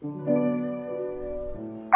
[0.00, 0.04] 大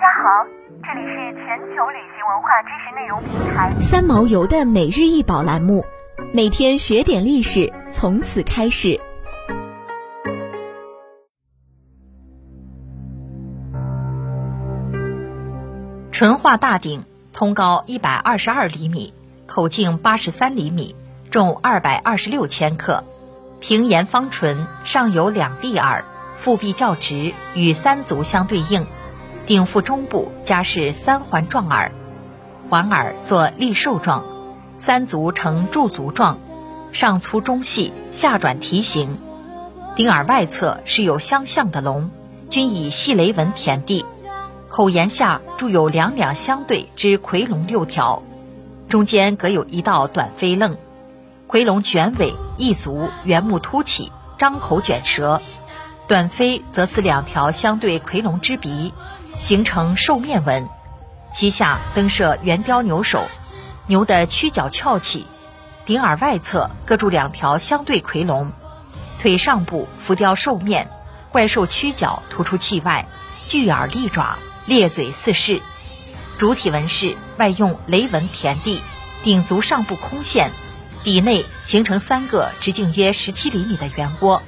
[0.00, 0.44] 家好，
[0.82, 5.84] 这里是全球旅行文化知识内容平台三毛游的每日一宝栏目，
[6.32, 8.98] 每天学点历史，从此开始。
[16.10, 19.14] 淳化大鼎，通高一百二十二厘米，
[19.46, 20.96] 口径八十三厘米，
[21.30, 23.04] 重二百二十六千克，
[23.60, 26.04] 平沿方唇，上有两粒耳，
[26.38, 28.86] 腹壁较直，与三足相对应，
[29.46, 31.92] 顶腹中部加饰三环状耳，
[32.68, 34.24] 环耳作立兽状，
[34.78, 36.38] 三足呈柱足状，
[36.92, 39.18] 上粗中细，下转蹄形。
[39.96, 42.10] 顶耳外侧是有相像的龙，
[42.50, 44.04] 均以细雷纹填地。
[44.68, 48.24] 口沿下铸有两两相对之夔龙六条，
[48.88, 50.76] 中间隔有一道短飞楞。
[51.48, 55.40] 夔龙卷尾，一足圆目凸起，张口卷舌。
[56.06, 58.92] 短飞则似两条相对夔龙之鼻，
[59.38, 60.68] 形成兽面纹。
[61.34, 63.26] 其下增设圆雕牛首，
[63.86, 65.26] 牛的曲角翘起。
[65.86, 68.52] 顶耳外侧各铸两条相对夔龙，
[69.18, 70.90] 腿上部浮雕兽面，
[71.30, 73.06] 怪兽曲角突出器外，
[73.48, 74.38] 巨耳利爪。
[74.66, 75.60] 裂嘴四视，
[76.38, 78.80] 主体纹饰外用雷纹填地，
[79.22, 80.52] 鼎足上部空陷，
[81.02, 84.42] 底内形成三个直径约十七厘米的圆窝。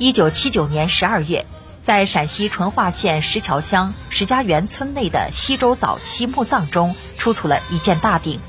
[0.00, 1.44] 一九七九年十二月，
[1.82, 8.40] 在陕西淳化县石桥乡石家园村内的西周早期墓葬中出土了一件大鼎，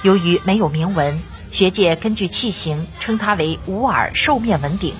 [0.00, 4.94] 由于没有铭文，学界根据器形称它为无耳兽面纹鼎，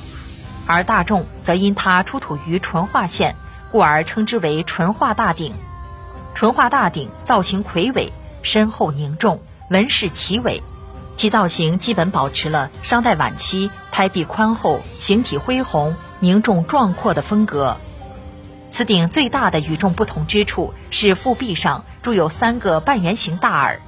[0.67, 3.35] 而大众则因它出土于淳化县。
[3.73, 5.55] 故而称之为淳化大鼎。
[6.35, 10.63] 淳化大鼎造型魁伟，深厚凝重，纹饰奇伟，
[11.17, 17.77] 其造型基本保持了商代晚期胎壁宽厚、形体恢宏、凝重壮阔的风格。
[18.71, 23.81] 此鼎最大的与众不同之处是腹壁上铸有三个半圆形大耳，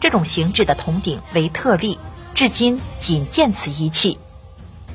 [0.00, 1.98] 这种形制的铜鼎为特例，
[2.34, 4.18] 至今仅见此一器。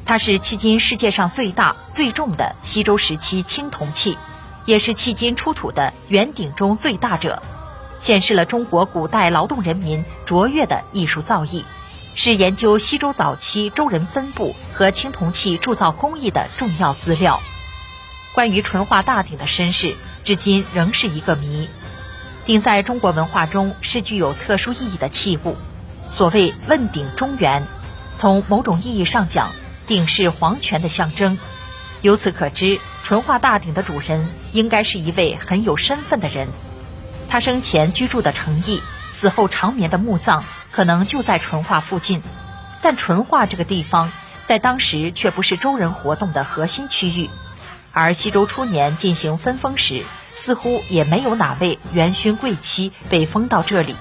[0.06, 4.18] 它是迄今世界上最大、最重的西周时期青铜器。
[4.66, 7.44] 也是迄今出土的圆鼎中最大者，
[8.03, 11.64] 显示了中国古代劳动人民卓越的艺术造诣，
[12.16, 17.40] 是研究西周早期周人分布和青铜器铸造工艺的重要资料。
[18.36, 21.69] 关于淳化大鼎的身世，至今仍是一个谜。
[22.46, 25.56] 鼎在中国文化中是具有特殊意义的器物，
[26.09, 27.66] 所谓“问鼎中原”，
[28.18, 29.52] 从某种意义上讲，
[29.88, 31.38] 鼎是皇权的象征。
[32.02, 36.50] 由此可知，淳化大鼎的主人应该是一位很有身份的人。
[37.34, 38.80] 他生前居住的城邑，
[39.10, 42.22] 死后长眠的墓葬，可能就在淳化附近。
[42.84, 44.12] 但淳化这个地方，
[44.46, 47.32] 在当时却不是周人活动的核心区域。
[47.92, 50.06] 而西周初年进行分封时，
[50.36, 53.96] 似乎也没有哪位元勋贵戚被封到这里。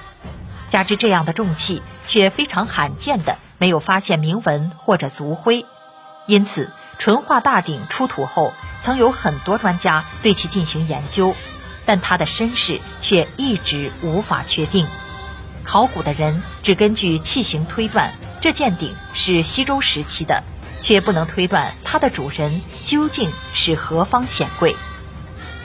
[0.69, 5.65] 加之这样的重器却非常罕见的没有发现铭文或者族徽，
[6.27, 6.69] 因此。
[6.99, 11.35] 淳化大鼎出土后，曾有很多专家对其进行研究，
[11.85, 14.87] 但它的身世却一直无法确定。
[15.63, 20.43] 考古的人只根据器形推断这件鼎是西周时期的，
[20.81, 24.75] 却不能推断它的主人究竟是何方显贵。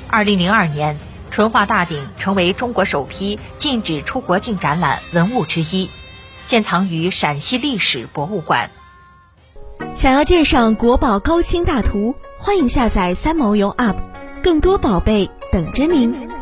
[0.08, 0.96] 二零零二年，
[1.30, 5.90] 淳化大鼎成为中国首批禁止出国境展览文物之一，
[6.46, 8.70] 现藏于陕西历史博物馆。
[9.94, 13.96] 想要鉴赏国宝高清大图，欢迎下载三毛游 App，
[14.42, 16.37] 更多宝贝等着您。